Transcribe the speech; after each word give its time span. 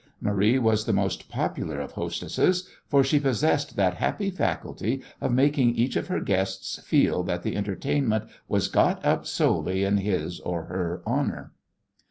Marie 0.19 0.57
was 0.57 0.85
the 0.85 0.93
most 0.93 1.29
popular 1.29 1.79
of 1.79 1.91
hostesses, 1.91 2.67
for 2.87 3.03
she 3.03 3.19
possessed 3.19 3.75
that 3.75 3.97
happy 3.97 4.31
faculty 4.31 5.03
of 5.21 5.31
making 5.31 5.75
each 5.75 5.95
of 5.95 6.07
her 6.07 6.19
guests 6.19 6.81
feel 6.83 7.21
that 7.21 7.43
the 7.43 7.55
entertainment 7.55 8.23
was 8.47 8.67
got 8.67 9.05
up 9.05 9.27
solely 9.27 9.83
in 9.83 9.97
his 9.97 10.39
or 10.39 10.63
her 10.63 11.03
honour. 11.05 11.51